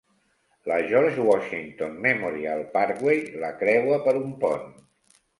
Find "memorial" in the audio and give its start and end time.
2.05-2.63